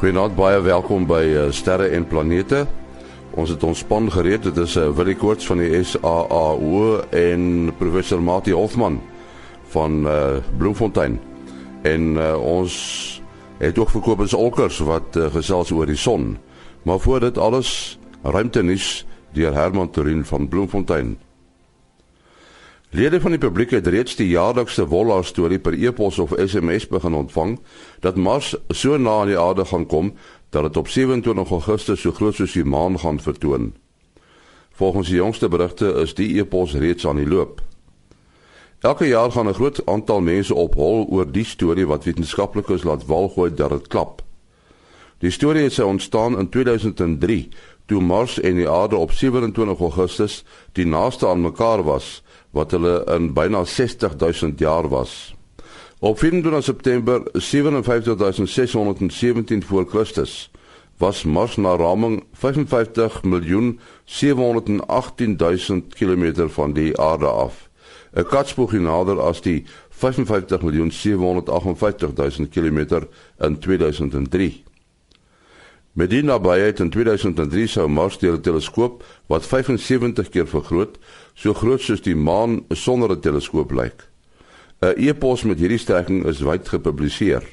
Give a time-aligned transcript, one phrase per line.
[0.00, 2.62] Goeienaand, baie welkom by uh, Sterre en Planete.
[3.36, 4.46] Ons het ons span gereed.
[4.46, 7.42] Dit is uh, Willie Koorts van die SAAO en
[7.76, 8.96] professor Mati Hofman
[9.74, 11.18] van uh, Bloemfontein.
[11.84, 12.72] En uh, ons
[13.60, 16.38] het ook vir Kobus Olkers wat uh, gesels oor die son.
[16.88, 19.02] Maar voor dit alles ruimtenis
[19.36, 21.18] deur Herman Torin van Bloemfontein.
[22.90, 27.14] Lede van die publiek het reeds die jaarlikse Wolla storie per e-pos of SMS begin
[27.14, 27.52] ontvang
[28.02, 30.08] dat Mars so na die aarde gaan kom
[30.50, 33.70] dat dit op 27 Augustus so groot soos die maan gaan vertoon.
[34.74, 37.62] Volgens die jongste berigte is die e-pos reeds aan die loop.
[38.80, 43.06] Elke jaar gaan 'n groot aantal mense op hol oor die storie wat wetenskaplikes laat
[43.06, 44.22] walgooi dat dit klap.
[45.18, 47.48] Die storie het sy ontstaan in 2003
[47.86, 53.04] toe Mars en die aarde op 27 Augustus die naaste aan mekaar was wat hulle
[53.16, 55.34] in byna 60000 jaar was.
[55.98, 60.50] Op 24 September 57617 voor Christus
[60.96, 67.70] was Mars na raming 55 miljoen 718000 km van die aarde af.
[68.12, 73.06] 'n Katspoegie nader as die 55 miljoen 758000 km
[73.38, 74.64] in 2003.
[75.92, 80.98] Met die nabyheid in 2003 sou Mars deur 'n teleskoop wat 75 keer vergroot,
[81.34, 84.08] so groot soos die maan sonder 'n teleskoop lyk.
[84.82, 87.44] 'n E-pos met hierdie strekking is wyd gepubliseer.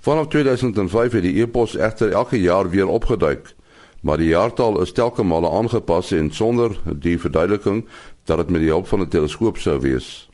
[0.00, 3.54] Vanaf 2005 het die e-pos egter elke jaar weer opgeduik,
[4.00, 7.86] maar die jaartal is telke male aangepas en sonder die verduideliking
[8.24, 10.28] dat dit met die hulp van 'n teleskoop sou wees.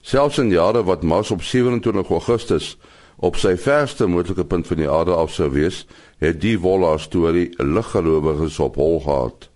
[0.00, 2.78] Selfs in jare wat Mars op 27 Augustus
[3.16, 5.86] op sy verste moontlike punt van die aarde af sou wees,
[6.18, 9.47] het die Wolla storie liggelowiges op hol gehad.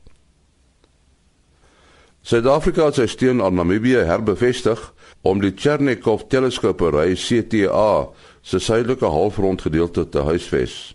[2.23, 4.79] Suid-Afrika het sy steun aan Namibië herbevestig
[5.27, 8.13] om die Chernikov teleskoopary CTA
[8.47, 10.95] se suidelike halfrondgedeelte te huisves.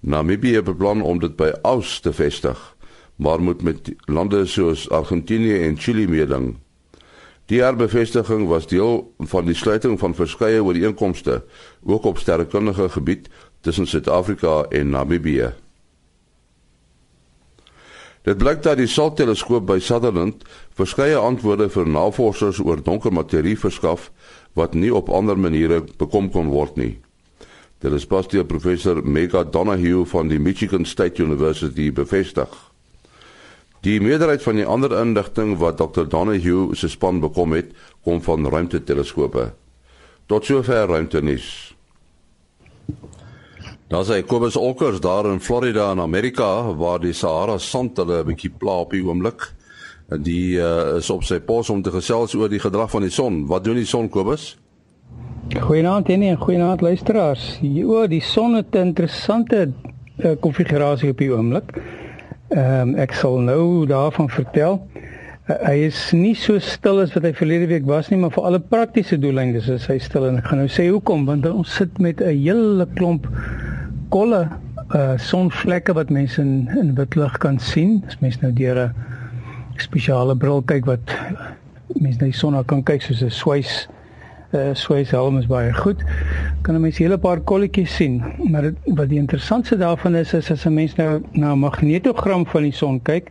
[0.00, 2.56] Namibië beplan om dit by Aus te vestig,
[3.20, 6.54] maar moet met lande soos Argentinië en Chili meeding.
[7.52, 11.42] Die herbevestiging was deel van die sluiting van verskeie ooreenkomste
[11.84, 13.28] ook op sterrekundige gebied
[13.60, 15.52] tussen Suid-Afrika en Namibië.
[18.28, 20.42] Dit blyk dat die SALT-teleskoop by Sutherland
[20.76, 24.10] verskeie antwoorde vir navorsers oor donker materie verskaf
[24.58, 26.98] wat nie op ander maniere bekom kon word nie.
[27.80, 32.52] Dit is pas deur professor Mega Donahue van die Michigan State University bevestig.
[33.80, 36.04] Die meerderheid van die ander inligting wat Dr.
[36.04, 37.72] Donahue se span bekom het,
[38.04, 39.54] kom van ruimteteleskope.
[40.28, 41.77] Tot sover ruimtenis.
[43.88, 48.26] Daar sê Kobus Olkers daar in Florida in Amerika waar die Sahara sand hulle 'n
[48.26, 49.46] bietjie pla op die oomblik.
[50.08, 53.46] Die uh, is op sy pos om te gesels oor die gedrag van die son.
[53.46, 54.58] Wat doen die son Kobus?
[55.56, 57.58] Goeienaand en goeienaand luisteraars.
[57.62, 59.72] Jo, die son het 'n interessante
[60.18, 61.72] uh, konfigurasie op die oomblik.
[62.48, 64.82] Ehm um, ek sal nou daarvan vertel.
[65.48, 68.44] Uh, hy is nie so stil as wat hy verlede week was nie, maar vir
[68.44, 71.98] alle praktiese doeleindes is hy stil en ek gaan nou sê hoekom want ons sit
[71.98, 73.26] met 'n hele klomp
[74.08, 74.48] kolle
[74.94, 78.02] uh sonvlekke wat mense in in wit lig kan sien.
[78.06, 78.94] As mens nou deur 'n
[79.76, 81.14] spesiale bril kyk wat
[82.00, 83.88] mense na die son kan kyk soos 'n swys
[84.54, 86.00] uh swys helm is baie goed.
[86.62, 88.22] Kan 'n mens hele paar kolletjies sien.
[88.50, 92.46] Maar het, wat die interessantste daarvan is is as 'n mens nou na 'n magnetogram
[92.46, 93.30] van die son kyk,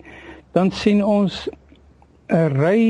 [0.53, 1.49] dan sien ons
[2.29, 2.81] 'n ry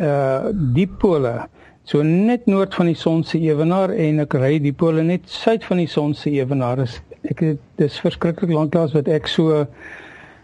[0.00, 1.48] uh dipole
[1.84, 5.76] so net noord van die son se ewenaar en 'n ry dipole net suid van
[5.76, 9.66] die son se ewenaar is ek het dis verskriklik lanklaas wat ek so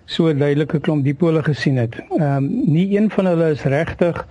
[0.07, 1.97] so duidelike klomp dipole gesien het.
[2.19, 4.27] Ehm um, nie een van hulle is regtig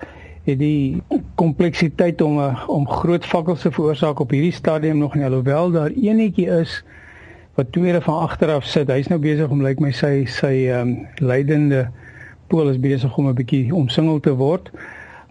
[0.46, 1.02] het die
[1.36, 6.48] kompleksiteit om om groot vakkels te veroorsaak op hierdie stadium nog nie alhoewel daar eenetjie
[6.62, 6.84] is
[7.56, 8.92] wat tweede van agteraf sit.
[8.92, 11.88] Hy's nou besig om lyk like my sy sy ehm um, leidende
[12.48, 14.72] pool is besig om 'n bietjie omsingel te word.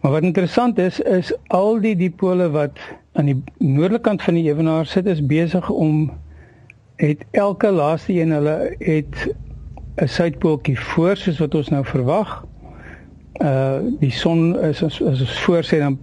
[0.00, 2.78] Maar wat interessant is is al die dipole wat
[3.12, 6.10] aan die noordelike kant van die ewenaar sit is besig om
[7.06, 9.34] het elke laaste een hulle het
[9.96, 12.44] 'n suidpooltjie voor soos wat ons nou verwag.
[13.42, 15.98] Uh die son is as as ons voorsê dan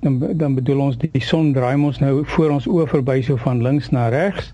[0.00, 3.62] dan dan bedoel ons die son draai ons nou voor ons oë verby so van
[3.62, 4.52] links na regs.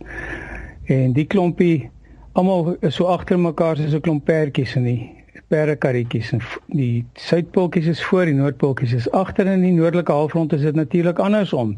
[0.85, 1.91] En die klompie
[2.33, 5.11] almal is so agter mekaar soos 'n klomp perdjies in die
[5.49, 10.61] perdekarretjies en die suidpooltjies is voor die noordpooltjies is agter in die noordelike halfrond is
[10.61, 11.77] dit natuurlik andersom.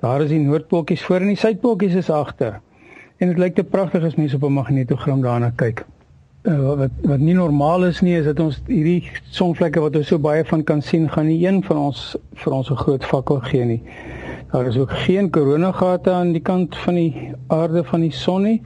[0.00, 2.60] Daar is die noordpooltjies voor en die suidpooltjies is agter.
[3.20, 5.84] En dit lyk te pragtig as mense op 'n magnetogram daarna kyk.
[6.42, 10.18] Uh, wat wat nie normaal is nie is dat ons hierdie sonvlekke wat ons so
[10.18, 13.64] baie van kan sien, gaan nie een van ons vir ons 'n groot fakkel gee
[13.64, 13.82] nie.
[14.52, 18.62] Daar is ook geen koronagate aan die kant van die aarde van die son nie.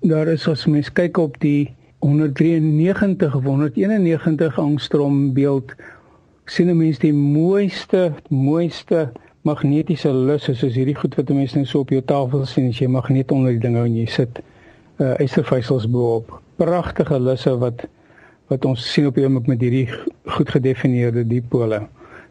[0.00, 1.74] daar is as mens kyk op die
[2.04, 5.74] 193 of 191 angstrom beeld
[6.44, 9.12] sien 'n mens die mooiste mooiste
[9.44, 12.88] magnetiese lusse soos hierdie goed wat mense nou so op jou tafel sien as jy
[12.88, 14.40] magneet onder die ding hou en jy sit
[15.02, 16.30] uh ystervysels bo-op.
[16.60, 17.84] Pragtige lusse wat
[18.52, 19.86] wat ons sien op die oomblik met hierdie
[20.36, 21.82] goed gedefinieerde dipole.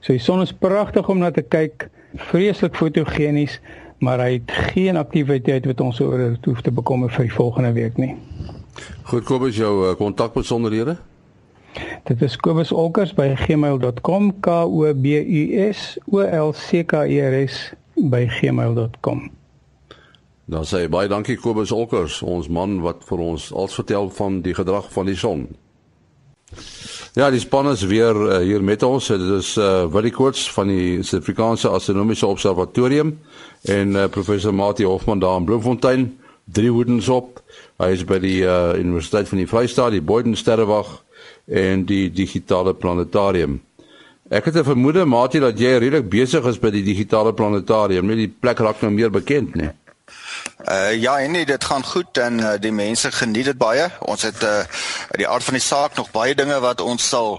[0.02, 1.88] So die son is pragtig om na te kyk,
[2.30, 3.60] vreeslik fotogenies,
[4.04, 7.98] maar hy het geen aktiwiteit wat ons oor hoef te bekommer vir die volgende week
[8.02, 8.14] nie.
[9.10, 10.98] Goed, Kobus, jou uh, kontakbesonderhede?
[12.04, 17.74] Dit is kobusolkers@gmail.com k o b u s o l c k e r s
[17.96, 19.32] by gmail.com.
[20.46, 24.54] Dan sê baie dankie Kobus Olkers, ons man wat vir ons alles vertel van die
[24.54, 25.48] gedrag van die son.
[27.14, 29.08] Ja, die span is weer uh, hier met ons.
[29.08, 33.20] Dit is uh Willie Koorts van die Suid-Afrikaanse Astronomiese Observatorium
[33.70, 36.08] en uh, professor Mati Hofman daar in Bloemfontein,
[36.44, 37.44] drie hoedens op.
[37.78, 41.04] Hy is by die uh Universiteit van die Vrystaat, die Boyden Sterrewag
[41.48, 43.62] en die digitale planetarium.
[44.30, 48.18] Ek het 'n vermoede Mati dat jy redelik besig is by die digitale planetarium, net
[48.18, 49.62] die plek raak nou meer bekend, né?
[49.62, 49.72] Nee?
[50.70, 53.90] Uh ja, nee, dit gaan goed en uh, die mense geniet dit baie.
[54.00, 54.64] Ons het uh
[55.18, 57.36] die aard van die saak nog baie dinge wat ons sal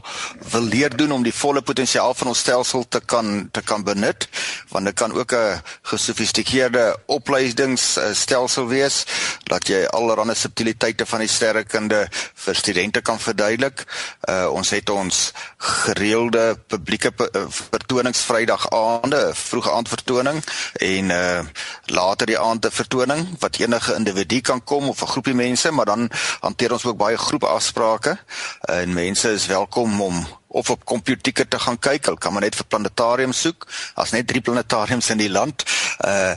[0.52, 4.28] wil leer doen om die volle potensiaal van ons stelsel te kan te kan benut,
[4.70, 9.04] want dit kan ook 'n gesofistikeerde opleidingsstelsel wees
[9.44, 13.84] dat jy allerlei subtiliteite van die sterrekunde vir studente kan verduidelik.
[14.28, 17.12] Uh ons het ons gereelde publieke
[17.48, 20.44] vertonings Vrydag aande, vroeë aand vertoning
[20.74, 21.42] en uh
[21.86, 25.86] later die aand 'n vertoning wat enige individu kan kom of 'n groepie mense, maar
[25.86, 26.10] dan
[26.40, 28.18] hanteer ons ook baie groep afsprake.
[28.60, 32.04] En mense is welkom om of op komputieke te gaan kyk.
[32.06, 33.66] Hulle kan maar net vir planetarium soek.
[33.96, 35.64] Daar's net 3 planetariums in die land.
[35.98, 36.34] Uh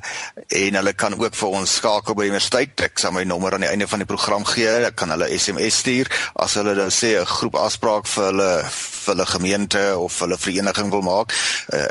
[0.48, 2.82] en hulle kan ook vir ons skakel by die universiteit.
[2.88, 4.70] Ek sal my nommer aan die einde van die program gee.
[4.88, 6.10] Ek kan hulle SMS stuur
[6.42, 10.90] as hulle dan sê 'n groep afspraak vir hulle vir hulle gemeente of hulle vereniging
[10.92, 11.34] wil maak.
[11.74, 11.86] Uh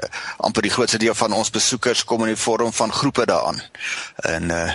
[0.47, 3.63] amper die grootste deel van ons besoekers kom in die vorm van groepe daaraan.
[4.17, 4.73] En uh,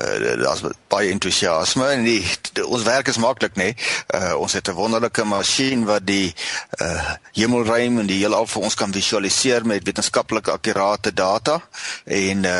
[0.00, 3.72] uh daar's baie entoesiasme en die, die ons werk is maklik nê.
[3.72, 3.76] Nee.
[4.14, 6.34] Uh ons het 'n wonderlike masjien wat die
[6.82, 11.60] uh uh hemelruim en die heelal vir ons kan visualiseer met wetenskaplike akkurate data
[12.04, 12.56] en uh,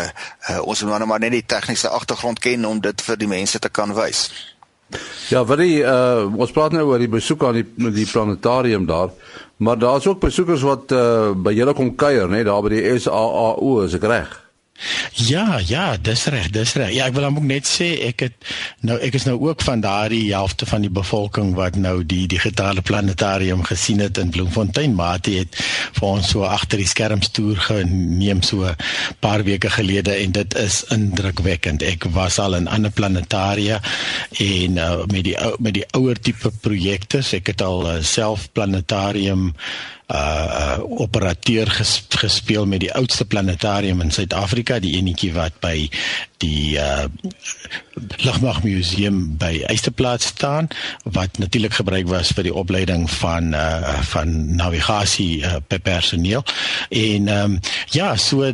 [0.50, 3.58] uh ons moet nou maar net die tegniese agtergrond ken om dit vir die mense
[3.58, 4.28] te kan wys.
[5.30, 9.10] Ja, vir die uh ons praat nou oor die besoek aan die die planetarium daar,
[9.58, 13.82] maar daar's ook besoekers wat uh by julle kom kuier, né, daar by die SAAO,
[13.86, 14.38] is ek reg?
[15.12, 16.92] Ja, ja, dis reg, dis reg.
[16.94, 18.50] Ja, ek wil ook net sê ek het
[18.86, 22.82] nou ek is nou ook van daardie helfte van die bevolking wat nou die digitale
[22.82, 25.58] planetarium gesien het in Bloemfontein, maar dit het
[25.98, 28.76] vir ons so agter die skerms toer geneem so 'n
[29.20, 31.82] paar weke gelede en dit is indrukwekkend.
[31.82, 33.80] Ek was al in ander planetaria
[34.38, 39.52] en uh, met die met die ouer tipe projekte, ek het al uh, self planetarium
[40.10, 45.88] uh operateur ges, gespeel met die oudste planetarium in Suid-Afrika, die enetjie wat by
[46.42, 47.06] die uh
[48.24, 50.68] Lugmagmuseum by Eysterplaats staan
[51.04, 56.44] wat natuurlik gebruik was vir die opleiding van uh van navigasie uh, personeel.
[56.88, 57.60] En ehm um,
[57.92, 58.50] ja, so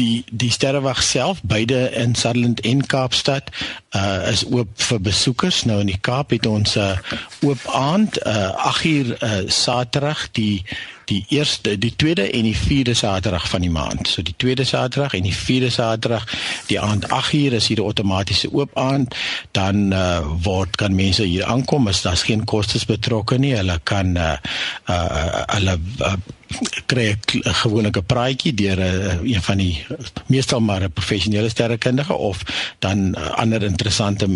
[0.00, 3.50] die die sterrewag self beide in Sutherland en Kaapstad
[3.96, 5.64] uh is oop vir besoekers.
[5.64, 6.98] Nou in die Kaap het ons 'n uh,
[7.40, 10.64] oop aand uh 8 uur uh Saterdag die
[11.08, 14.08] die eerste, die tweede en die vierde Saterdag van die maand.
[14.08, 16.26] So die tweede Saterdag en die vierde Saterdag,
[16.68, 19.14] die aand 8uur is hier 'n outomatiese oop aand,
[19.50, 23.54] dan uh, word kan mense hier aankom, as daar's geen kostes betrokke nie.
[23.56, 24.36] Hulle kan uh
[24.88, 26.14] uh hulle uh,
[26.86, 29.86] kry 'n gewone praatjie deur 'n uh, een van die
[30.26, 32.42] meestal maar 'n professionele sterrekundige of
[32.78, 34.26] dan uh, ander interessante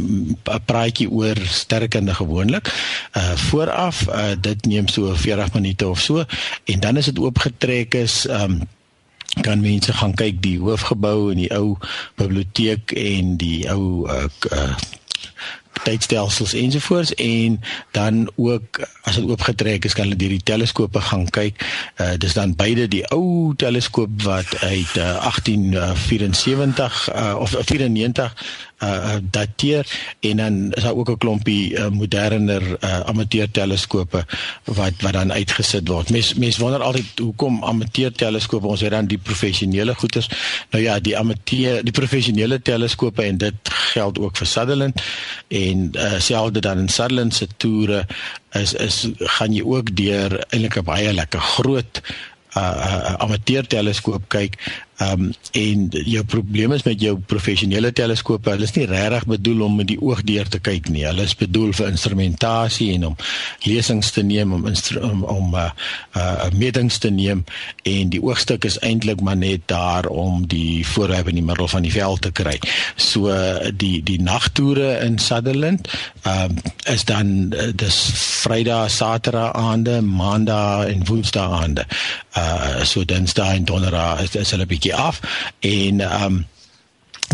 [0.65, 2.69] praatjie oor sterrekunde gewoonlik.
[3.17, 6.25] Uh vooraf uh, dit neem so 40 minute of so
[6.65, 8.61] en dan is dit oopgetrek is um
[9.41, 11.77] kan mense gaan kyk die hoofgebou en die ou
[12.21, 14.75] biblioteek en die ou uh, uh
[15.83, 17.61] tydstelsels ensovoorts en
[17.91, 21.55] dan ook as dit oopgetrek is kan hulle deur die teleskope gaan kyk.
[22.01, 28.35] Uh dis dan beide die ou teleskoop wat uit uh, 1874 uh, of 94
[28.83, 29.87] uh dateer
[30.21, 34.25] en dan is daar ook 'n klompie uh, moderner uh, amateur teleskope
[34.65, 36.11] wat wat dan uitgesit word.
[36.11, 40.29] Mens mens wonder altyd hoekom amateur teleskope ons het dan die professionele goeders.
[40.71, 43.55] Nou ja, die amateur die professionele teleskope en dit
[43.93, 45.03] geld ook vir Sutherland
[45.49, 48.07] en uh, selfde dan in Sutherland se toere
[48.53, 52.01] is is gaan jy ook deur eintlik 'n baie lekker groot
[52.57, 54.59] uh, uh amateur teleskoop kyk
[55.03, 59.65] Ehm um, en jou probleem is met jou professionele teleskope, hulle is nie regtig bedoel
[59.67, 61.05] om met die oog deur te kyk nie.
[61.05, 63.17] Hulle is bedoel vir instrumentasie en om
[63.67, 64.65] lesings te neem om
[65.01, 65.69] om om uh,
[66.17, 67.43] uh metings te neem
[67.89, 71.87] en die oogstuk is eintlik maar net daar om die voorwerp in die middel van
[71.87, 72.59] die veld te kry.
[72.97, 73.33] So
[73.85, 75.89] die die nagtoere in Sutherland
[76.23, 77.99] ehm um, is dan uh, dis
[78.43, 81.87] Vrydag, Saterdag aande, Maandag en Woensdag aande.
[82.37, 85.21] Uh so Dinsdag en Donderdag is, is hulle bietjie af
[85.61, 86.45] en ehm um,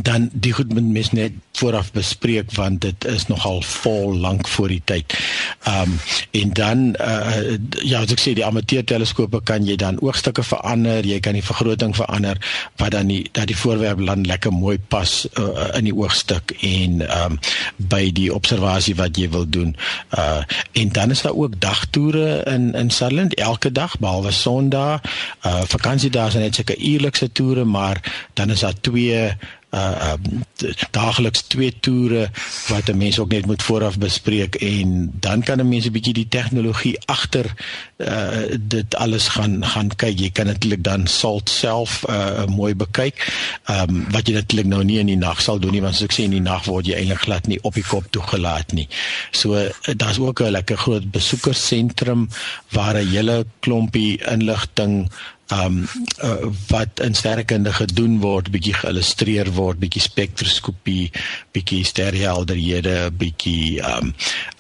[0.03, 4.69] dan die goed moet mens net vooraf bespreek want dit is nogal vol lank voor
[4.69, 5.15] die tyd.
[5.63, 5.99] Ehm um,
[6.31, 11.07] en dan uh, ja, as ek sê die amateur teleskope kan jy dan oogstukke verander,
[11.07, 12.39] jy kan die vergroting verander
[12.79, 17.03] wat dan die dat die voorwerp dan lekker mooi pas uh, in die oogstuk en
[17.07, 17.41] ehm um,
[17.91, 19.75] by die observasie wat jy wil doen.
[20.19, 25.03] Uh en dan is daar ook dagtoere in in Sutherland elke dag behalwe Sondag.
[25.47, 28.03] Uh vakansiedae is net seker uurlikse toere, maar
[28.35, 29.31] dan is daar twee
[29.71, 30.45] uh um,
[30.91, 32.31] daagliks twee toere
[32.69, 36.15] wat 'n mens ook net moet vooraf bespreek en dan kan 'n mens 'n bietjie
[36.15, 37.47] die tegnologie agter
[37.97, 40.19] uh dit alles gaan gaan kyk.
[40.19, 43.17] Jy kan natuurlik dan salt self uh mooi bekyk.
[43.67, 46.17] Um wat jy natuurlik nou nie in die nag sal doen nie want soos ek
[46.17, 48.89] sê in die nag word jy eintlik glad nie op die kop toegelaat nie.
[49.31, 52.29] So daar's ook 'n lekker groot besoekersentrum
[52.71, 55.11] waar 'n hele klompie inligting
[55.53, 55.89] um
[56.23, 61.09] uh, wat in sterrekunde gedoen word, bietjie geillustreer word, bietjie spektroskopie,
[61.57, 64.13] bietjie sterrehelderhede, bietjie um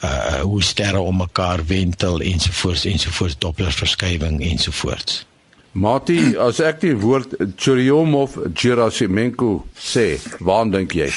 [0.05, 5.25] uh hoe sterre om mekaar wentel ensovoorts ensovoorts Doppler verskywing ensovoorts.
[5.73, 11.11] Mati, as ek die woord Churyumov Gerasimenko sê, waar dink jy?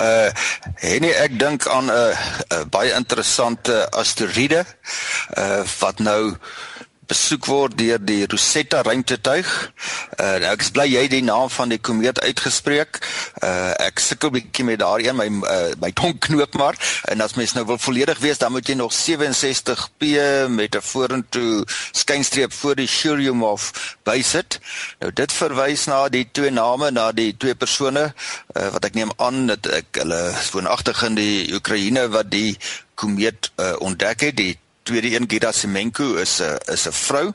[0.00, 0.28] Uh
[0.86, 2.12] en ek dink aan 'n uh,
[2.52, 4.64] uh, baie interessante asteroïde
[5.36, 6.36] uh wat nou
[7.10, 9.48] besoek word deur die Rosetta ruimtetuig.
[10.16, 13.00] Uh ek is bly jy die naam van die komeet uitgespreek.
[13.42, 16.78] Uh ek sukkel bietjie met daarin my uh, my tong knoop maar
[17.10, 20.14] en as mens nou wil volledig wees dan moet jy nog 67p
[20.48, 23.70] met 'n vorentoe skynstreep voor die Churyumov
[24.04, 24.60] bysit.
[25.00, 28.12] Nou dit verwys na die twee name na die twee persone
[28.56, 32.58] uh, wat ek neem aan dat ek hulle woonagtig in die Oekraïne wat die
[32.94, 34.54] komeet uh, ontdek het die
[34.90, 37.32] tweede een Gerasimenko is 'n is 'n vrou.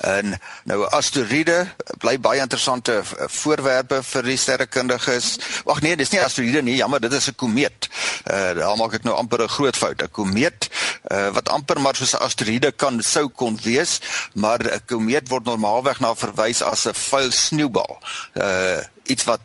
[0.00, 5.38] En nou asteroïde bly baie interessante eh, voorwerpe vir die sterrekundiges.
[5.64, 7.88] Wag nee, dis nie asteroïde nie, jammer, dit is 'n komeet.
[8.24, 10.02] Uh daar maak ek nou amper 'n groot fout.
[10.02, 10.68] 'n Komeet
[11.10, 14.00] uh wat amper maar soos 'n asteroïde kan sou kon wees,
[14.34, 17.98] maar 'n komeet word normaalweg na verwys as 'n vuil sneeubal.
[18.34, 19.40] Uh iets wat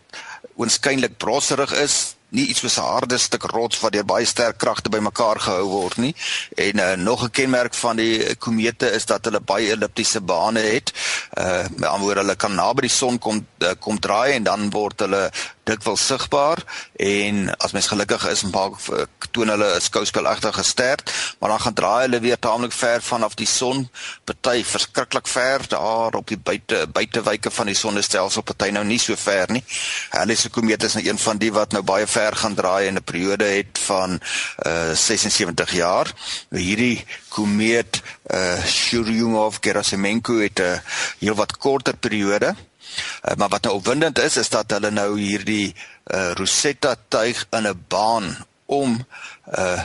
[0.56, 4.90] oënskynlik brosserig is, nie iets soos 'n harde stuk rots wat deur baie sterk kragte
[4.90, 6.16] bymekaar gehou word nie.
[6.56, 10.94] En uh, nog 'n kenmerk van die komete is dat hulle baie elliptiese bane het.
[11.38, 14.70] Uh met ander woorde hulle kan naby die son kom uh, kom draai en dan
[14.70, 15.32] word hulle
[15.66, 16.62] dikwels sigbaar
[17.02, 18.78] en as mens gelukkig is maak
[19.32, 21.00] toon hulle 'n skouspelagtige ster,
[21.40, 23.90] maar dan gaan draai hulle weer taamlik ver vanaf die son,
[24.24, 29.16] party verskriklik ver daar op die buite buitewyke van die sonnestelsel, party nou nie so
[29.16, 29.64] ver nie.
[30.10, 32.98] Hulle se komeet is nou een van die wat nou baie ver gaan draai in
[33.00, 34.20] 'n periode het van
[34.66, 36.08] uh 76 jaar.
[36.50, 38.02] Hierdie komeet
[38.34, 40.82] uh Churyumov-Gerasimenko het 'n
[41.20, 42.56] heelwat korter periode
[42.96, 45.76] Uh, maar wat nou opwindend is is dat hulle nou hierdie
[46.14, 49.06] uh, Rosetta tuig in 'n baan om
[49.58, 49.84] uh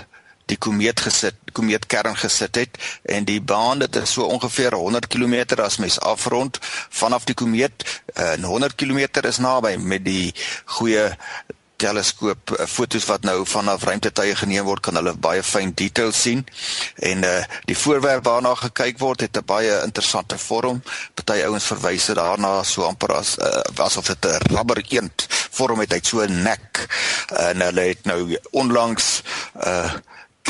[0.50, 5.62] die komeet gesit, komeetkern gesit het en die baan dit is so ongeveer 100 km
[5.62, 6.58] as mens afrond
[6.88, 7.84] vanaf die komeet
[8.16, 10.34] uh, en 100 km is naby met die
[10.64, 11.06] goeie
[11.80, 16.44] teleskoop uh, fotos wat nou vanaf ruimtetuie geneem word kan hulle baie fyn detail sien.
[17.10, 17.36] En uh,
[17.70, 20.82] die voorwerp waarna gekyk word het 'n baie interessante vorm.
[21.14, 25.80] Party ouens verwys dit daarna so amper as uh, asof dit 'n rubber eend vorm
[25.80, 25.92] het.
[25.92, 26.86] Uit so 'n nek.
[27.28, 29.22] En hulle het nou onlangs
[29.64, 29.92] uh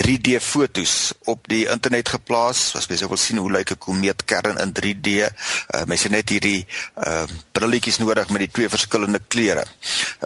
[0.00, 2.72] 3D fotos op die internet geplaas.
[2.76, 6.66] As mense wil sien hoe lyk 'n komeetkern in 3D, uh, mense net hierdie
[7.06, 9.64] uh brilletjies nodig met die twee verskillende kleure.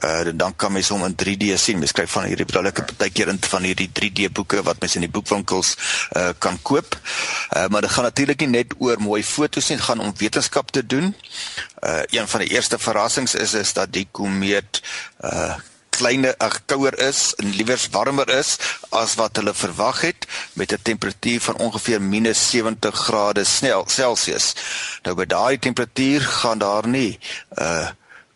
[0.04, 1.78] Uh dan kan mense hom in 3D sien.
[1.78, 5.10] Mense kry van hierdie brillike partykeer in van hierdie 3D boeke wat mense in die
[5.10, 5.76] boekwinkels
[6.16, 6.94] uh kan koop.
[7.56, 10.70] Uh maar dit gaan natuurlik nie net oor mooi fotos nie, dit gaan om wetenskap
[10.70, 11.14] te doen.
[11.82, 14.82] Uh een van die eerste verrassings is is dat die komeet
[15.20, 15.54] uh
[15.96, 18.56] kleiner ag kouer is en liewer warmer is
[18.90, 23.44] as wat hulle verwag het met 'n temperatuur van ongeveer -70 grade
[23.86, 24.54] Celsius.
[25.02, 27.18] Nou by daai temperatuur gaan daar nie
[27.58, 27.88] uh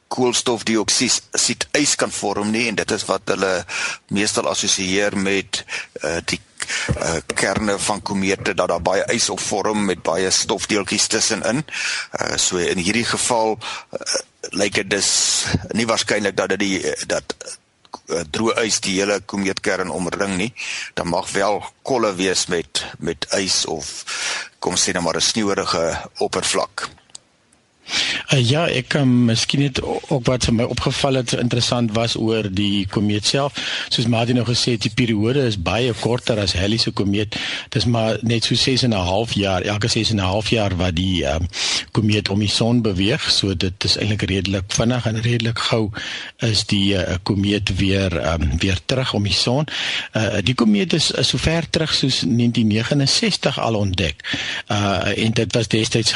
[0.09, 3.53] koolstofdioksied ys kan vorm nie en dit is wat hulle
[4.15, 5.65] meestal assosieer met
[6.03, 6.41] uh, die
[6.97, 11.65] uh, kerne van komete dat daar baie ys op vorm met baie stofdeeltjies tussenin.
[12.21, 14.01] Uh, so in hierdie geval uh,
[14.41, 15.11] lyk dit dus
[15.75, 17.35] nie waarskynlik dat dit die dat
[18.07, 20.53] uh, droë ys die hele komeetkern omring nie.
[20.95, 23.91] Dan mag wel kolle wees met met ys of
[24.59, 25.85] kom sê net maar 'n sneeuerige
[26.19, 26.89] oppervlak.
[28.29, 32.17] Uh, ja, ek kan um, miskien net ook wat vir my opgeval het interessant was
[32.21, 33.57] oor die komeet self.
[33.89, 37.39] Soos Martin nou gesê het, die periode is baie korter as Halley se komeet.
[37.73, 40.77] Dis maar net so 6 en 'n half jaar, elke 6 en 'n half jaar
[40.77, 41.49] wat die um,
[41.93, 43.31] komeet om die son beweeg.
[43.31, 45.91] So dit is eintlik redelik vinnig en redelik gou
[46.37, 49.65] is die uh, komeet weer um, weer terug om die son.
[50.13, 54.21] Uh, die komeet is, is so ver terug soos 1969 al ontdek.
[54.69, 56.13] Uh, en dit was destyds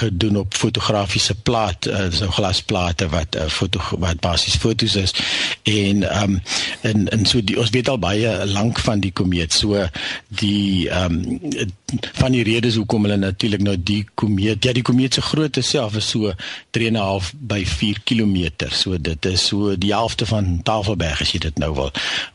[0.00, 5.14] gedoen op fotografie fotografiese plaat, uh, so glasplate wat uh, foto wat basies fotos is
[5.62, 6.42] en ehm um,
[6.82, 9.52] en en so die, ons weet al baie lank van die komeet.
[9.52, 9.88] So
[10.28, 11.72] die ehm um,
[12.12, 15.96] van die redes hoekom hulle natuurlik nou die komeet, ja die komeet se grootte self
[16.00, 16.32] is so
[16.78, 18.68] 3.5 by 4 km.
[18.70, 21.92] So dit is so die helfte van Tafelberg as jy dit nou wil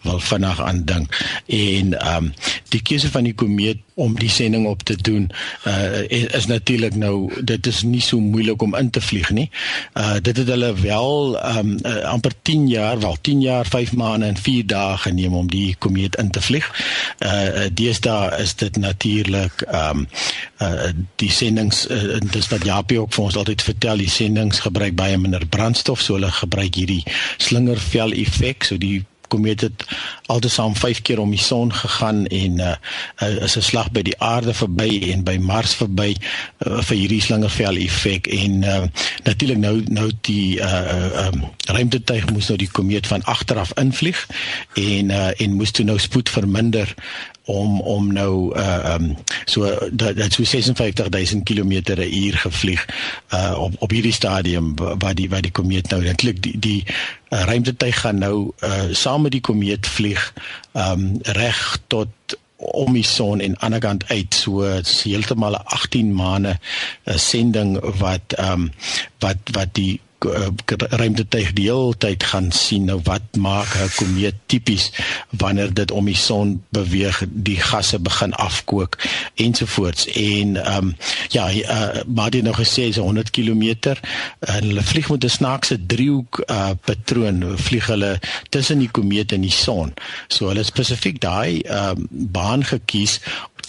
[0.08, 1.16] wil vinnig aandink.
[1.46, 2.34] En ehm um,
[2.70, 5.30] die keuse van die komeet om die sending op te doen
[5.68, 9.50] uh is, is natuurlik nou dit is nie so moeilik om in te vlieg nie.
[9.94, 14.26] Uh dit het hulle wel um uh, amper 10 jaar, wel 10 jaar, 5 maande
[14.26, 16.70] en 4 dae geneem om die komeet in te vlieg.
[17.20, 20.08] Uh deesdae is dit natuurlik um
[20.64, 20.92] uh
[21.22, 25.18] die sendings uh, dis wat Japie ook vir ons altyd vertel, die sendings gebruik baie
[25.18, 27.04] minder brandstof, so hulle gebruik hierdie
[27.38, 29.86] slingervel effek, so die komeet het
[30.26, 32.76] altesaam 5 keer om die son gegaan en uh
[33.46, 37.78] is 'n slag by die aarde verby en by Mars verby uh, vir hierdie slingervel
[37.86, 38.84] effek en uh
[39.24, 44.28] natuurlik nou nou die uh um ruimtetuig moes nou die komeet van agteraf invlieg
[44.74, 46.96] en uh en moes toe nou spoed verminder
[47.50, 49.16] om om nou uh um
[49.46, 52.86] so dat dat so 56000 km/h gevlieg
[53.34, 57.44] uh op op hierdie stadium waar die waar die komeet nou eintlik die die uh,
[57.44, 60.34] ruimtetuig gaan nou uh saam met die komeet vlieg
[60.74, 64.36] um reg tot om die son en aan die kant uit.
[64.36, 68.72] So heeltemal 'n 18 maande uh, sending wat um
[69.20, 70.00] wat wat die
[70.90, 74.92] ruimtetuig die hele tyd gaan sien nou wat maak 'n komeet tipies
[75.30, 78.98] wanneer dit om die son beweeg die gasse begin afkook
[79.36, 80.96] ensovoorts en ehm um,
[81.30, 83.96] ja uh, maar dit nog gesê is 100 km
[84.40, 89.42] en hulle vlieg met 'n snaakse driehoek uh, patroon vlieg hulle tussen die komeet en
[89.42, 89.94] die son.
[90.28, 93.20] So hulle spesifiek daai uh, baan gekies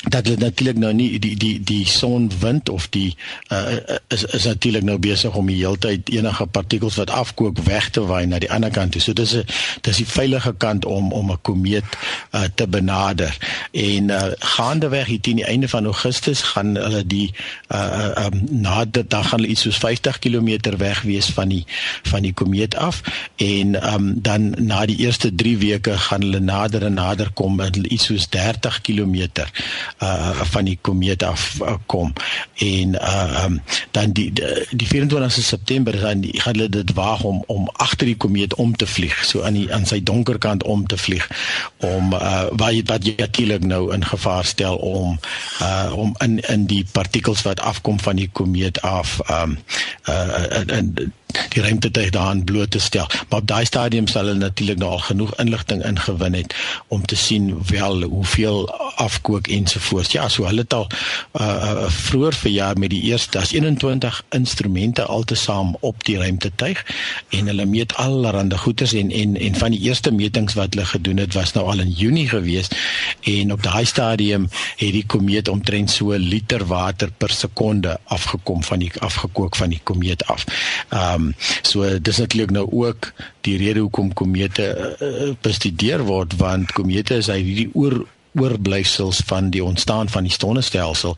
[0.09, 3.17] dat dit natuurlik nou nie die die die sonwind of die
[3.53, 3.77] uh,
[4.09, 8.27] is is natuurlik nou besig om die heeltyd enige partikels wat afkook weg te waai
[8.27, 9.01] na die ander kant toe.
[9.01, 9.45] So dis 'n
[9.81, 11.85] dis die veilige kant om om 'n komeet
[12.33, 13.37] uh, te benader.
[13.73, 17.35] En uh, gaandeweg hier teen die einde van Augustus gaan hulle die
[17.69, 21.65] uh, um, na dit dan gaan hulle iets soos 50 km weg wees van die
[22.03, 23.03] van die komeet af
[23.37, 27.77] en um, dan na die eerste 3 weke gaan hulle nader en nader kom met
[27.77, 29.29] iets soos 30 km
[29.99, 32.13] uh van die komeet af uh, kom.
[32.55, 34.33] En uh um, dan die
[34.71, 38.77] die 24 September dan die, gaan hulle dit waag om om agter die komeet om
[38.77, 41.29] te vlieg so aan die aan sy donker kant om te vlieg
[41.77, 45.19] om uh wat wat jy natuurlik nou in gevaar stel om
[45.63, 49.59] uh om in in die partikels wat afkom van die komeet af um
[50.09, 50.95] uh en
[51.49, 53.07] die ruimtetuig daaraan bloot te stel.
[53.29, 56.55] Maar op daai stadium sal hulle natuurlik nou al genoeg inligting ingewin het
[56.89, 60.13] om te sien wel hoeveel afkook ensovoorts.
[60.13, 60.87] Ja, so hulle het al
[61.41, 66.85] uh, uh vroeër verjaar met die eerste as 21 instrumente altesaam op die ruimtetuig
[67.29, 71.17] en hulle meet allerlei goeters en en en van die eerste metings wat hulle gedoen
[71.23, 72.69] het was nou al in Junie gewees
[73.21, 78.63] en op daai stadium het die komeet omtrent so 'n liter water per sekonde afgekom
[78.65, 80.45] van die afgekook van die komeet af.
[80.91, 83.13] Um Ehm um, so dis natuurlik nou ook
[83.47, 88.01] die rede hoekom komete uh, bestudeer word want komete is hy hierdie oor
[88.39, 91.17] oorblyfsels van die ontstaan van die sonnestelsel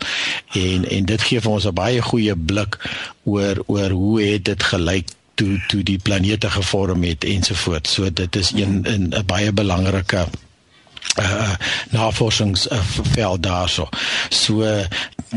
[0.58, 2.78] en en dit gee vir ons 'n baie goeie blik
[3.24, 7.92] oor oor hoe het dit gelyk toe toe die planete gevorm het ensovoorts.
[7.92, 10.26] So dit is een 'n baie belangrike
[11.20, 11.54] uh
[11.90, 13.88] navorsingsveld uh, daarso.
[14.28, 14.64] So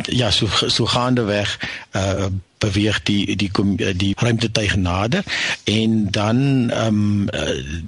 [0.03, 1.59] ja, so so gaande weg
[1.91, 2.25] uh
[2.65, 5.23] beweeg die die die, die ruimtetuig nader
[5.63, 7.29] en dan ehm um,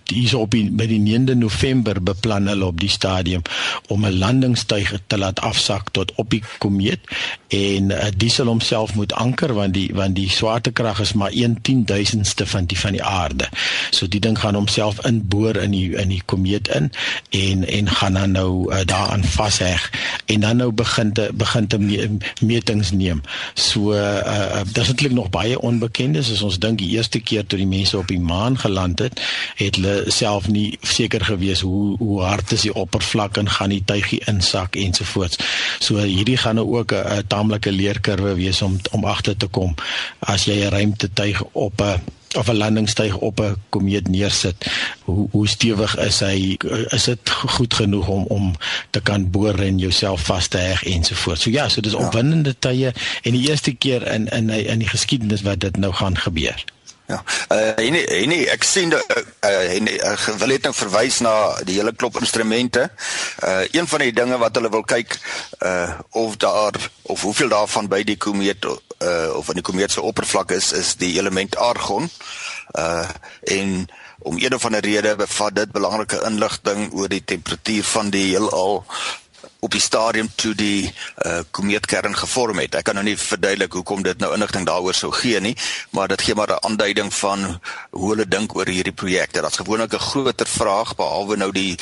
[0.07, 3.41] hierso op die, by die 9de November beplan hulle op die stadium
[3.87, 6.99] om 'n landingstuig te laat afsak tot op die komeet
[7.47, 12.45] en uh, die sal homself moet anker want die want die swaartekrag is maar 1/10000ste
[12.45, 13.49] van die van die aarde.
[13.89, 16.91] So die ding gaan homself inboor in die in die komeet in
[17.29, 19.91] en en gaan dan nou uh, daaraan vasheg
[20.25, 21.79] en dan nou begin te begin te
[22.41, 23.21] metings neem.
[23.53, 27.69] So uh daar's eintlik nog baie onbekendes as ons dink die eerste keer toe die
[27.69, 29.21] mense op die maan geland het,
[29.55, 33.83] het hulle self nie seker gewees hoe hoe hard is die oppervlak en gaan die
[33.85, 35.39] tuigie insak ensovoorts.
[35.79, 39.75] So hierdie gaan nou ook 'n taamlike leerkurwe wees om om agter te kom
[40.19, 44.55] as jy 'n ruimtetuig op 'n of 'n landingstuig op 'n komeet neersit.
[45.01, 46.57] Hoe hoe stewig is hy?
[46.89, 48.55] Is dit goed genoeg om om
[48.89, 51.41] te kan boor en jouself vas te heg ensovoorts.
[51.41, 51.97] So ja, so dis ja.
[51.97, 56.17] opwindende tye en die eerste keer in in in die geskiedenis wat dit nou gaan
[56.17, 56.63] gebeur.
[57.07, 57.23] Ja.
[57.51, 59.03] Uh en en ek sien dat
[59.47, 62.89] uh en uh, wil net nou verwys na die hele klop instrumente.
[63.43, 65.15] Uh een van die dinge wat hulle wil kyk
[65.63, 70.03] uh of daar of hoeveel daarvan by die komeet uh of aan die komeet se
[70.03, 72.09] oppervlak is is die element argon.
[72.75, 73.07] Uh
[73.43, 73.87] en
[74.19, 78.83] om een of ander rede bevat dit belangrike inligting oor die temperatuur van die heelal
[79.59, 80.93] op die stadium toe die
[81.25, 82.75] uh, komeetkern gevorm het.
[82.75, 85.55] Ek kan nou nie verduidelik hoekom dit nou inligting daaroor sou gee nie,
[85.89, 89.41] maar dit gee maar 'n aanduiding van hoe hulle dink oor hierdie projekte.
[89.41, 91.77] Dit's gewoonlik 'n groter vraag behalwe nou die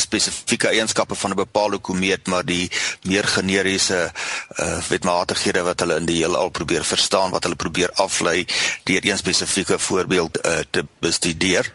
[0.00, 2.70] spesifieke eienskappe van 'n bepaalde komeet maar die
[3.02, 4.12] meer generiese
[4.58, 8.46] uh, wetmatighede wat hulle in die heelal probeer verstaan wat hulle probeer aflei
[8.84, 11.72] deur een spesifieke voorbeeld uh, te bestudeer.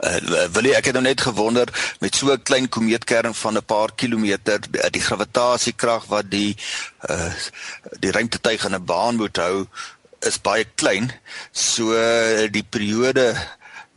[0.00, 1.68] Uh, wil jy ek het nou net gewonder
[2.00, 6.56] met so 'n klein komeetkern van 'n paar kilometer die gravitasiekrag wat die
[7.10, 7.32] uh,
[7.98, 9.66] die ruimtetuig in 'n baan moet hou
[10.20, 11.12] is baie klein.
[11.50, 11.90] So
[12.50, 13.34] die periode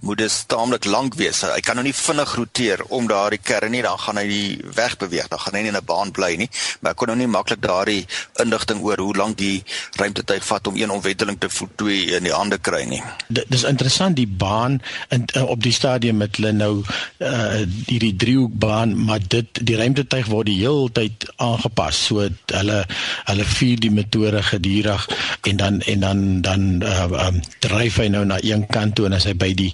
[0.06, 1.42] moet dit taamlik lank wees.
[1.42, 5.30] Hy kan nou nie vinnig roteer om daardie kern nie, dan gaan hy nie wegbeweeg,
[5.32, 6.50] dan gaan hy nie in 'n baan bly nie.
[6.82, 8.06] Maar ek kon nou nie maklik daardie
[8.44, 9.64] inligting oor hoe lank die
[9.98, 13.02] ruimtetuig vat om een omwenteling te voltooi in die hande kry nie.
[13.28, 16.84] Dit is interessant die baan in uh, op die stadium met hulle nou
[17.20, 22.06] uh hierdie driehoekbaan, maar dit die ruimtetuig word die hele tyd aangepas.
[22.06, 22.86] So hulle
[23.26, 25.10] hulle vier die metode gedurig
[25.50, 29.18] en dan en dan dan uh um, dryf hy nou na een kant toe en
[29.18, 29.72] as hy by die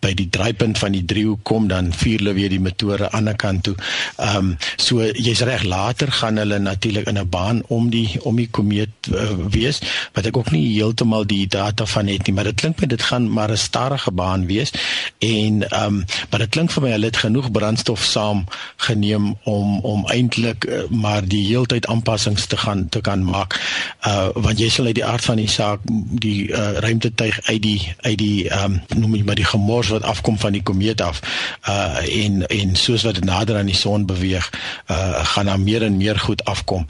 [0.00, 3.36] by die draaipunt van die driehoek kom dan vier hulle weer die motore aan die
[3.36, 3.76] kant toe.
[4.18, 8.36] Ehm um, so jy's reg later gaan hulle natuurlik in 'n baan om die om
[8.36, 9.80] die komeet uh, wees
[10.14, 13.02] wat ek ook nie heeltemal die data van het nie, maar dit klink my dit
[13.02, 14.72] gaan maar 'n stadige baan wees
[15.18, 18.44] en ehm um, maar dit klink vir my hulle het genoeg brandstof saam
[18.76, 23.58] geneem om om eintlik uh, maar die heeltyd aanpassings te gaan te kan maak.
[24.06, 25.80] Uh want jy sal uit die aard van die saak
[26.24, 30.06] die uh, ruimtetuig uit die uit die ehm um, noem jy maar die gemors wat
[30.06, 31.20] afkom van die komeet af
[31.68, 34.50] uh en en soos wat dit nader aan die son beweeg
[34.90, 36.86] uh gaan daar meer en meer goed afkom.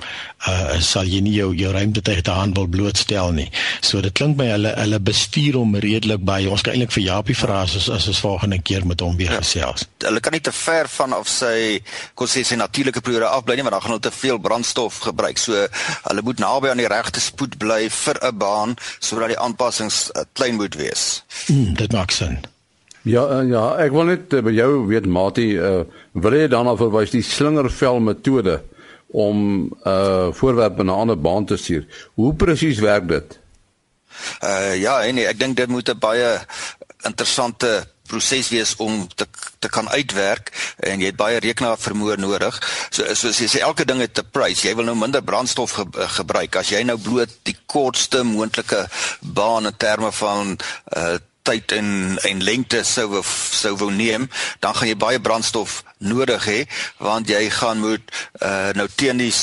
[0.48, 3.48] Uh sal jy nie jou jou ruimtetuig daaraan wil blootstel nie.
[3.80, 7.36] So dit klink my hulle hulle bestuur hom redelik by ons kan eintlik vir Japie
[7.36, 9.40] vra as as ons volgende keer met hom weer ja.
[9.42, 9.86] gesels.
[10.04, 11.80] Hulle kan nie te ver van of sy
[12.14, 15.38] kon sê sy natuurlike periode afbly nie want dan gaan hulle te veel brandstof gebruik.
[15.38, 15.66] So
[16.08, 20.24] hulle moet naby aan die regte spoed bly vir 'n baan sodat die aanpassings uh,
[20.32, 21.22] klein moet wees.
[21.46, 22.40] Hmm, dit maak sin
[23.02, 26.78] Ja uh, ja, ek wil net uh, by jou weet Mati, uh, wil jy of
[26.82, 28.60] verwys die slingervel metode
[29.10, 31.86] om uh voorwerpe na 'n ander baan te stuur.
[32.14, 33.38] Hoe presies werk dit?
[34.44, 36.38] Uh ja, nee, ek dink dit moet 'n baie
[37.02, 39.26] interessante proses wees om te
[39.58, 42.54] te kan uitwerk en jy het baie rekenaar vermoë nodig.
[42.90, 44.62] So soos jy sê elke ding het 'n prys.
[44.62, 48.88] Jy wil nou minder brandstof ge gebruik as jy nou bloot die kortste moontlike
[49.20, 50.58] baan in terme van
[50.96, 51.18] uh
[51.50, 54.28] tyd en en lengte sou sou wou neem,
[54.62, 56.62] dan gaan jy baie brandstof nodig hê
[57.02, 58.06] want jy gaan moet
[58.40, 59.34] uh, nou teen die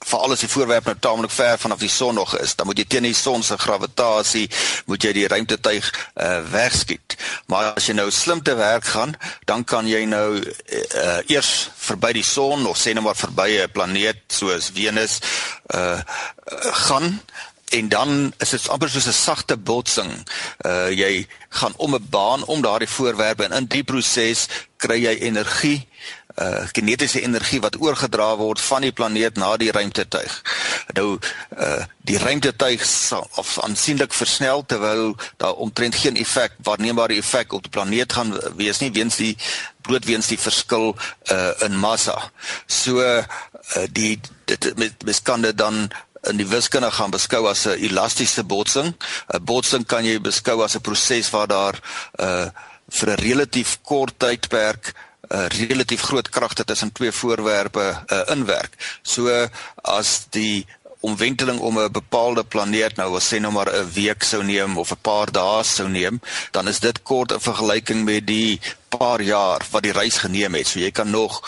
[0.00, 2.86] vir alles die voorwerp nou taamlik ver vanaf die son nog is, dan moet jy
[2.88, 4.46] teen die son se gravitasie
[4.88, 7.18] moet jy die ruimtetuig uh, wegskiet.
[7.52, 9.12] Maar as jy nou slim te werk gaan,
[9.50, 13.72] dan kan jy nou uh, eers verby die son of sê net maar verby 'n
[13.76, 15.20] planeet soos Venus
[15.76, 16.00] uh,
[16.88, 17.20] gaan
[17.70, 20.12] en dan is dit amper soos 'n sagte botsing.
[20.66, 25.14] Uh jy gaan om 'n baan om daardie voorwerpe en in die proses kry jy
[25.18, 25.86] energie
[26.38, 30.42] uh kinetiese energie wat oorgedra word van die planeet na die ruimtetuig.
[30.94, 31.18] Nou
[31.58, 37.62] uh die ruimtetuig sal of aansienlik versnel terwyl daar omtrent geen effek waarneembare effek op
[37.62, 39.36] die planeet gaan wees nie weens die
[39.80, 40.96] bloot weens die verskil
[41.30, 42.30] uh in massa.
[42.66, 43.24] So uh
[43.92, 44.72] die dit
[45.04, 45.90] mens kan dit dan
[46.28, 48.94] in die wiskunde gaan beskou as 'n elastiese botsing.
[49.32, 51.76] 'n Botsing kan jy beskou as 'n proses waar daar
[52.20, 52.48] uh,
[52.88, 54.94] vir 'n relatief kort tydperk
[55.30, 58.72] 'n uh, relatief groot kragte tussen twee voorwerpe uh, inwerk.
[59.02, 59.48] So
[59.82, 60.66] as die
[61.00, 64.90] omwenteling om 'n bepaalde planeet nou as sê nou maar 'n week sou neem of
[64.90, 69.66] 'n paar dae sou neem, dan is dit kort in vergelyking met die paar jaar
[69.70, 70.66] wat die reis geneem het.
[70.66, 71.42] So jy kan nog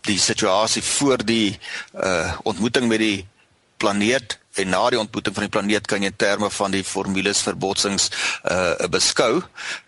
[0.00, 1.58] die situasie voor die
[1.94, 3.26] uh ontmoeting met die
[3.78, 7.40] planeet en na die ontmoeting van die planeet kan jy in terme van die formules
[7.46, 8.08] vir botsings
[8.50, 9.40] uh beskou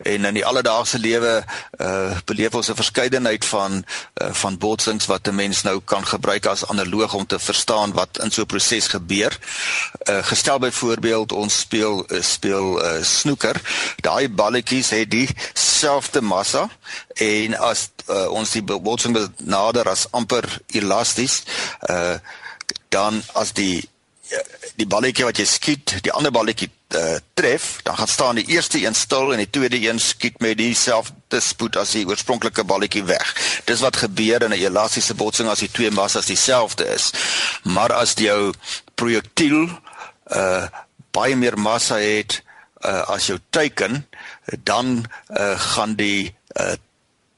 [0.07, 1.33] en in die alledaagse lewe
[1.81, 6.47] uh beleef ons 'n verskeidenheid van uh, van botsings wat 'n mens nou kan gebruik
[6.47, 9.39] as analoog om te verstaan wat in so 'n proses gebeur.
[10.09, 13.61] Uh gestel byvoorbeeld ons speel uh, speel uh snoeker.
[14.01, 16.69] Daai balletjies het dieselfde massa
[17.15, 21.43] en as uh, ons die botsing nader as amper elasties
[21.91, 22.19] uh
[22.91, 23.89] dan as die
[24.79, 28.79] die balletjie wat jy skiet, die ander balletjie uh, tref, dan gaan staan die eerste
[28.79, 33.33] een stil en die tweede een skiet met dieselfde spoed as die oorspronklike balletjie weg.
[33.67, 37.11] Dis wat gebeur in 'n elastiese botsing as die twee massas dieselfde is.
[37.63, 38.53] Maar as jou
[38.95, 39.69] projektiel
[40.31, 40.67] uh
[41.11, 42.43] baie meer massa het
[42.87, 44.07] uh as jou teiken,
[44.63, 46.79] dan uh gaan die uh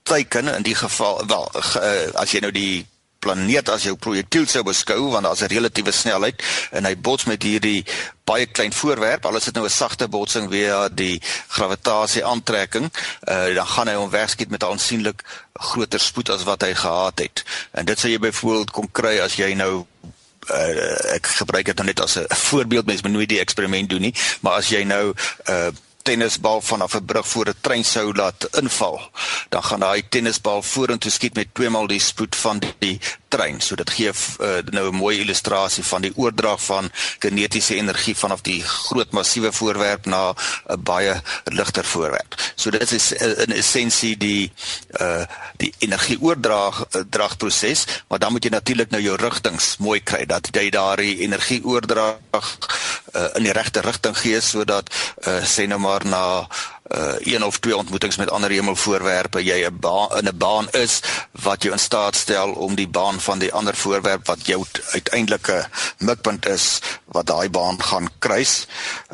[0.02, 2.86] teiken in die geval wel uh, as jy nou die
[3.22, 7.42] planeet as jou projektiel sou beskou want daar's 'n relatiewe snelheid en hy bots met
[7.42, 7.84] hierdie
[8.24, 9.26] baie klein voorwerp.
[9.26, 12.90] Al is dit nou 'n sagte botsing via die gravitasie aantrekking
[13.28, 15.22] uh, dan gaan hy hom wegskiet met 'n aansienlik
[15.54, 17.44] groter spoed as wat hy gehad het.
[17.72, 19.86] En dit sou jy byvoorbeeld kon kry as jy nou
[20.50, 24.00] uh, ek gebruik dit nou net as 'n voorbeeld mens moet nooit die eksperiment doen
[24.00, 25.16] nie maar as jy nou 'n
[25.50, 29.00] uh, eh, tennisbal vanaf 'n brug voor 'n trein sou laat inval,
[29.48, 33.00] dan gaan daai tennisbal vorentoe skiet met twee maal die spoed van die
[33.32, 33.60] trein.
[33.60, 38.40] So dit gee uh, nou 'n mooi illustrasie van die oordrag van kinetiese energie vanaf
[38.40, 41.14] die groot massiewe voorwerp na 'n baie
[41.44, 42.34] ligter voorwerp.
[42.54, 44.52] So dit is uh, in essensie die
[45.00, 45.24] uh
[45.56, 50.48] die energieoordrag uh, dragproses, maar dan moet jy natuurlik nou jou rigtings mooi kry dat
[50.50, 52.18] jy daardie energieoordrag
[53.14, 54.90] uh, in die regte rigting gee sodat
[55.26, 56.46] uh, sê nou maar na uh,
[57.18, 61.62] een of twee ontmoetings met ander hemelvoorwerpe jy 'n baan in 'n baan is wat
[61.62, 65.68] jou in staat stel om die baan van die ander voorwerp wat jou uiteindelike
[65.98, 68.66] mikpunt is wat daai baan gaan kruis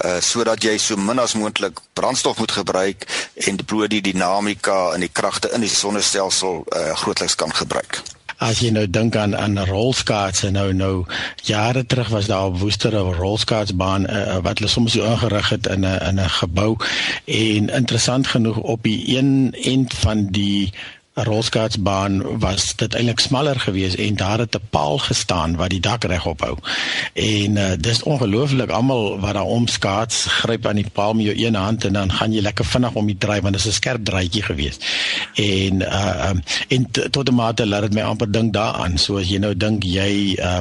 [0.04, 5.00] uh, sodat jy so min as moontlik brandstof moet gebruik en brood die dinamika en
[5.00, 8.02] die kragte in die sonnestelsel uh, grootliks kan gebruik
[8.38, 11.04] as jy nou dink aan aan rolskaats en nou nou
[11.42, 15.98] jare terug was daar 'n rolskaatsbaan uh, wat hulle soms so ingerig het in 'n
[16.08, 16.76] in 'n gebou.
[17.24, 20.72] En interessant genoeg op die een end van die
[21.24, 26.04] rolskaatsbaan was dit eintlik smaller geweest en daar het 'n paal gestaan wat die dak
[26.04, 26.56] regop hou.
[27.12, 31.54] En uh, dis ongelooflik almal wat daar omskaats gryp aan die paal met jou een
[31.54, 34.04] hand en dan gaan jy lekker vinnig om die draai want dit is 'n skerp
[34.04, 34.84] draaitjie geweest.
[35.34, 36.32] En uh
[36.68, 38.98] en tot 'n mate laat dit my amper dink daaraan.
[38.98, 40.60] So as jy nou dink jy uh